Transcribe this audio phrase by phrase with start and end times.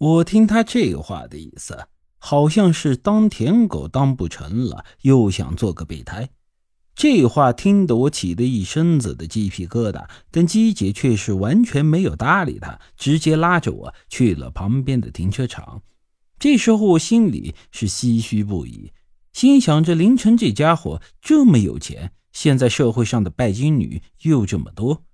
[0.00, 6.30] 我听他这话的意思，好像是当舔狗当不成了，又想做个备胎。
[6.94, 15.82] 这话听得我起的一身子的鸡皮疙瘩，但姬姐却是完全没有搭理他，直接拉着我去了旁边的停车场。
[16.38, 18.92] 这时候我心里是唏嘘不已，
[19.34, 25.04] 心想着凌晨这家伙这么有钱，现在社会上的拜金女又这么多。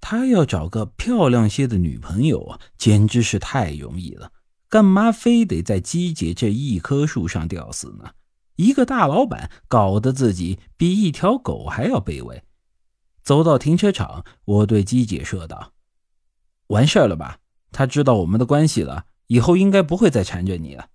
[0.00, 4.32] 他要找个漂亮些的女朋友啊，简直是太容易了。
[4.68, 8.12] 干嘛非得在姬姐这一棵树上吊死呢？
[8.56, 12.42] 一个大老板搞得自己比一条狗还要卑微。
[13.22, 15.72] 走到停车场，我对姬姐说道
[16.68, 17.38] ：“完事儿了吧？
[17.72, 20.88] 他知道我们的关系了，以后应该不会再缠着你了。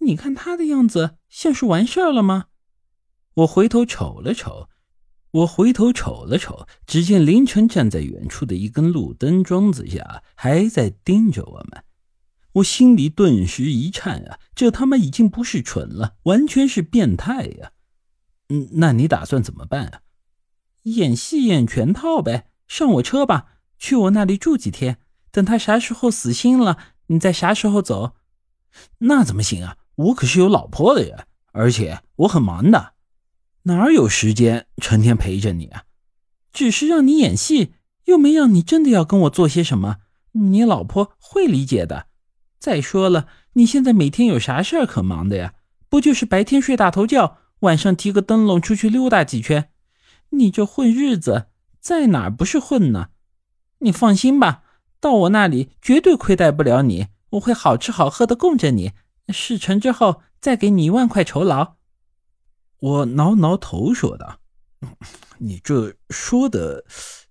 [0.00, 2.46] 你看他的样子，像是完事儿了吗？”
[3.34, 4.68] 我回头瞅了瞅。
[5.34, 11.82] 我回头瞅了瞅，只见凌晨站在远处的一根路灯桩子下，还在盯着我们。
[12.52, 14.38] 我心里顿时一颤啊！
[14.54, 17.72] 这他妈已经不是蠢了，完全是变态呀！
[18.48, 20.00] 嗯，那你打算怎么办啊？
[20.84, 24.98] 演戏演全套呗，上我车吧，去我那里住几天，
[25.32, 28.14] 等他啥时候死心了，你再啥时候走。
[28.98, 29.78] 那怎么行啊？
[29.96, 32.93] 我可是有老婆的人，而且我很忙的。
[33.64, 35.84] 哪有时间成天陪着你啊？
[36.52, 37.72] 只是让你演戏，
[38.04, 39.96] 又没让你真的要跟我做些什么。
[40.32, 42.06] 你老婆会理解的。
[42.58, 45.54] 再说了，你现在每天有啥事儿可忙的呀？
[45.88, 49.70] 不就是白天睡大头觉，晚上提个灯笼出去溜达几圈？
[50.30, 51.46] 你这混日子，
[51.80, 53.08] 在哪儿不是混呢？
[53.78, 54.62] 你放心吧，
[55.00, 58.92] 到我那里绝对亏待不了你，我会好吃好喝的供着你。
[59.28, 61.76] 事成之后，再给你一万块酬劳。
[62.84, 64.40] 我挠挠头说道
[65.40, 66.84] ：“你这说的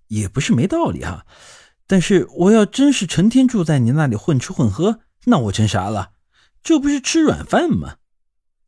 [0.08, 1.26] 也不是没道理哈，
[1.86, 6.10] 但是我要真是成天住在你那里混吃混喝，那我成啥了？
[6.60, 7.98] 这不是吃软饭吗？”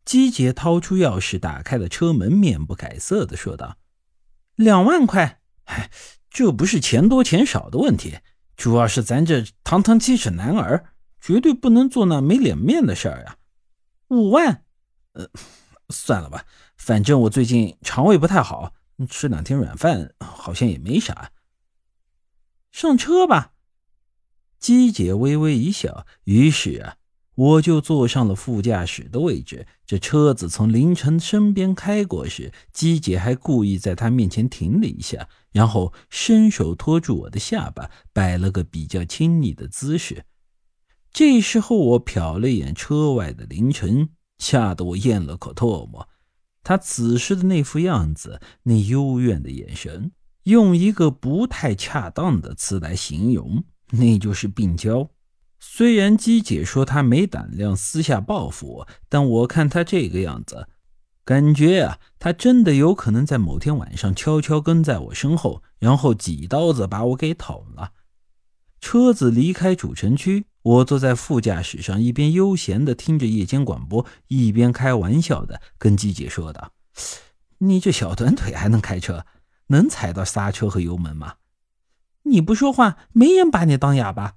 [0.06, 3.78] 姬姐掏出钥匙打开了车门，面不改色的说道
[4.54, 5.91] ：“两万块，哎，
[6.30, 8.19] 这不是钱多钱少的问题，
[8.56, 13.38] 主要是咱这堂堂七尺男儿，绝对不能做那没脸面的事儿啊。
[14.10, 14.62] 五万，
[15.14, 15.28] 呃，
[15.91, 16.44] 算了吧。”
[16.76, 18.74] 反正我最近肠胃不太好，
[19.08, 21.32] 吃两天软饭好像也没啥。
[22.70, 23.52] 上车吧。
[24.58, 26.96] 姬姐微微一笑，于是啊，
[27.34, 29.66] 我就坐上了副驾驶的位置。
[29.86, 40.25] 这车子从凌晨身边开过时，姬姐还故意在他面前停了一下，然后伸手托住我的下巴，摆了个比较亲昵的姿势。
[41.12, 46.08] 这时候我瞟了一眼车外的凌晨，吓得我咽了口唾沫。
[46.62, 50.10] 他此时的那副样子，那幽怨的眼神，
[50.42, 55.08] 用一个不太恰当的词来形容，那就是病娇。
[55.60, 60.69] 虽然姬姐说她没胆量私下报复我，但我看他这个样子，
[61.25, 67.92] 感觉啊，他真的有可能在某天晚上悄悄跟在我身后，然后几刀子把我给捅了。
[68.80, 70.46] 车子离开主城区。
[70.66, 76.72] 我坐在副驾驶上，一边悠闲地听着夜间广播，一边开玩笑地跟姬姐说道
[77.59, 79.25] ：“你这小短腿还能开车？
[79.69, 81.34] 能踩到刹车和油门吗？
[82.25, 84.34] 你不说话，没人把你当哑巴。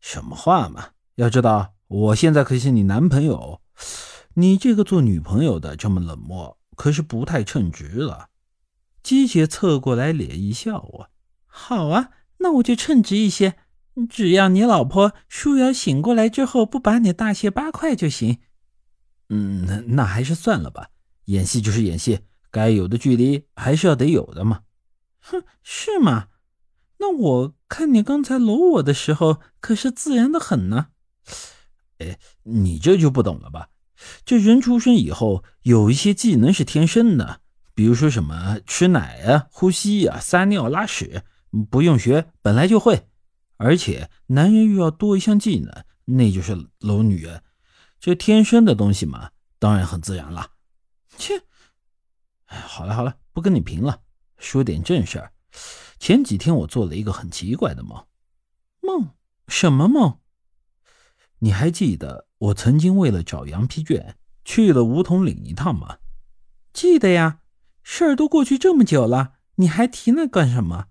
[0.00, 0.92] 什么话嘛！
[1.16, 3.60] 要知道，我现在可是你男朋友，
[4.36, 8.30] 你这个做女朋友的这么冷漠，可是不太称职了。”
[9.04, 11.10] 姬姐侧过来脸一笑：“我
[11.44, 13.56] 好啊，那我就称职一些。”
[14.08, 18.38] 只要你老婆舒瑶醒过来之后不把你大卸八块就行。
[19.28, 20.88] 嗯，那还是算了吧。
[21.26, 24.60] 演戏就是演戏，该有的距离还是要得有的嘛。
[25.20, 26.26] 哼，是吗？
[26.98, 30.88] 那我看你刚才搂我的时候可是自然的很呢。
[31.98, 33.68] 哎，你这就不懂了吧？
[34.24, 37.40] 这人出生以后有一些技能是天生的，
[37.74, 41.22] 比如说什么吃奶啊、呼吸啊、撒尿、拉屎，
[41.70, 43.06] 不用学，本来就会。
[43.56, 47.42] 而且男人又要多一项技能，那就是搂女人，
[48.00, 50.52] 这天生的东西嘛，当然很自然了。
[51.16, 51.42] 切，
[52.46, 54.02] 哎，好了好了，不跟你贫了，
[54.36, 55.32] 说点正事儿。
[56.00, 58.06] 前几天我做了一个很奇怪的梦，
[58.80, 59.10] 梦
[59.46, 60.18] 什么梦？
[61.38, 65.98] 你还记得我曾经为了找羊皮卷去了梧桐岭一趟吗？
[66.72, 67.38] 记得呀，
[67.84, 70.88] 事儿都过去这么久了，你还提那干什么？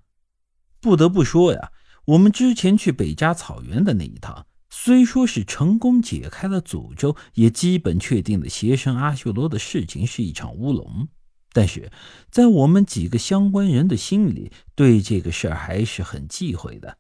[0.79, 1.72] 不得不说呀。
[2.05, 11.07] 我们之前去北疆草原的那一趟，虽说是成功解开了诅咒，也基本确定了邪神阿修罗的事情是一场乌龙，
[11.53, 11.89] 但是
[12.29, 16.97] 在我们几个相关人的心里，对这个事儿还是很忌讳的。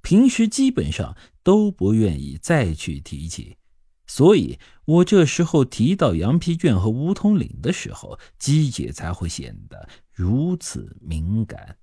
[0.00, 3.56] 平时基本上都不愿意再去提起。
[4.06, 11.76] 所以，我这时候提到羊皮卷和梧桐岭的时候，姬姐才会显得如此敏感。